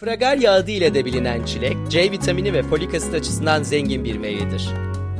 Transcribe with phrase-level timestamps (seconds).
[0.00, 4.68] Fragarya adı ile de bilinen çilek, C vitamini ve folik asit açısından zengin bir meyvedir.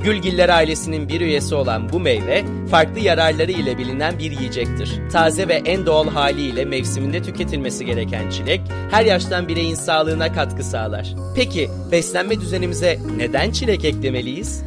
[0.04, 5.10] Gülgiller ailesinin bir üyesi olan bu meyve, farklı yararları ile bilinen bir yiyecektir.
[5.12, 8.60] Taze ve en doğal haliyle mevsiminde tüketilmesi gereken çilek,
[8.90, 11.14] her yaştan bireyin sağlığına katkı sağlar.
[11.36, 14.62] Peki, beslenme düzenimize neden çilek eklemeliyiz?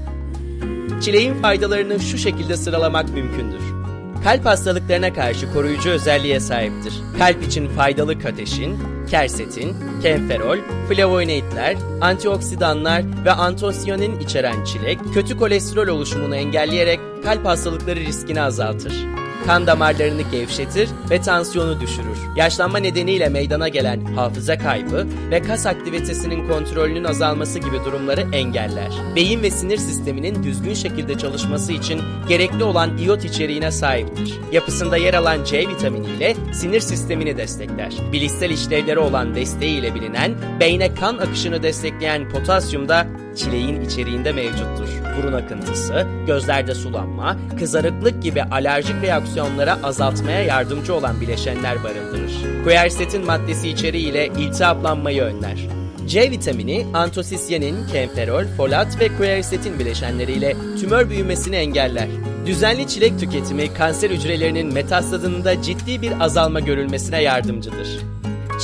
[1.02, 3.81] Çileğin faydalarını şu şekilde sıralamak mümkündür.
[4.24, 6.94] Kalp hastalıklarına karşı koruyucu özelliğe sahiptir.
[7.18, 8.80] Kalp için faydalı kateşin,
[9.10, 10.58] kersetin, kenferol,
[10.90, 19.68] flavonoidler, antioksidanlar ve antosiyanin içeren çilek, kötü kolesterol oluşumunu engelleyerek kalp hastalıkları riskini azaltır kan
[19.68, 22.18] damarlarını gevşetir ve tansiyonu düşürür.
[22.36, 28.92] Yaşlanma nedeniyle meydana gelen hafıza kaybı ve kas aktivitesinin kontrolünün azalması gibi durumları engeller.
[29.16, 34.34] Beyin ve sinir sisteminin düzgün şekilde çalışması için gerekli olan iot içeriğine sahiptir.
[34.52, 37.94] Yapısında yer alan C vitamini ile sinir sistemini destekler.
[38.12, 44.90] Bilişsel işlevleri olan desteğiyle bilinen, beyne kan akışını destekleyen potasyum da çileğin içeriğinde mevcuttur.
[45.18, 52.64] Burun akıntısı, gözlerde sulanma, kızarıklık gibi alerjik reaksiyonlara azaltmaya yardımcı olan bileşenler barındırır.
[52.64, 55.58] Quercetin maddesi içeriğiyle iltihaplanmayı önler.
[56.08, 62.08] C vitamini, antosisyenin, kenferol, folat ve quercetin bileşenleriyle tümör büyümesini engeller.
[62.46, 67.88] Düzenli çilek tüketimi kanser hücrelerinin metastazında ciddi bir azalma görülmesine yardımcıdır.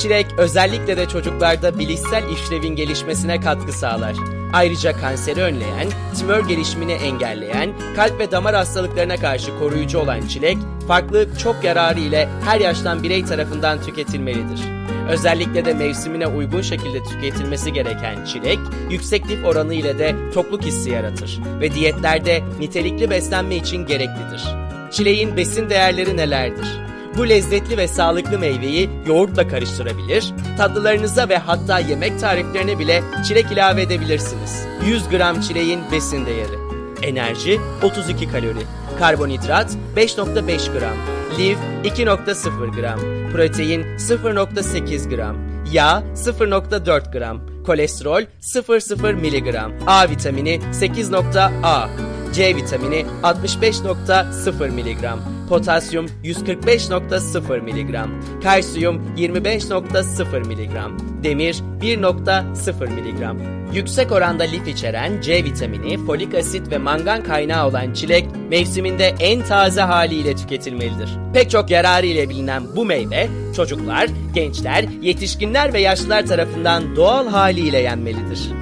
[0.02, 4.37] Çilek özellikle de çocuklarda bilişsel işlevin gelişmesine katkı sağlar.
[4.52, 11.28] Ayrıca kanseri önleyen, tümör gelişimini engelleyen, kalp ve damar hastalıklarına karşı koruyucu olan çilek, farklı
[11.38, 14.60] çok yararı ile her yaştan birey tarafından tüketilmelidir.
[15.08, 18.58] Özellikle de mevsimine uygun şekilde tüketilmesi gereken çilek,
[18.90, 24.42] yüksek lif oranı ile de tokluk hissi yaratır ve diyetlerde nitelikli beslenme için gereklidir.
[24.90, 26.87] Çileğin besin değerleri nelerdir?
[27.18, 33.82] Bu lezzetli ve sağlıklı meyveyi yoğurtla karıştırabilir, tatlılarınıza ve hatta yemek tariflerine bile çilek ilave
[33.82, 34.66] edebilirsiniz.
[34.86, 36.58] 100 gram çileğin besin değeri.
[37.02, 38.62] Enerji 32 kalori,
[38.98, 40.96] karbonhidrat 5.5 gram,
[41.38, 43.00] lif 2.0 gram,
[43.32, 45.36] protein 0.8 gram,
[45.72, 51.88] yağ 0.4 gram, kolesterol 0.0 miligram, A vitamini 8.A,
[52.32, 58.08] C vitamini 65.0 miligram, potasyum 145.0 mg,
[58.42, 63.58] kalsiyum 25.0 mg, demir 1.0 mg.
[63.74, 69.42] Yüksek oranda lif içeren C vitamini, folik asit ve mangan kaynağı olan çilek mevsiminde en
[69.42, 71.10] taze haliyle tüketilmelidir.
[71.34, 77.78] Pek çok yararı ile bilinen bu meyve çocuklar, gençler, yetişkinler ve yaşlılar tarafından doğal haliyle
[77.78, 78.57] yenmelidir.